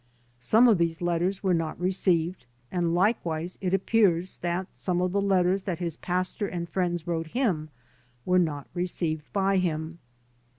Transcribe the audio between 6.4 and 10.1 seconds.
and friends wrote him were not received by him.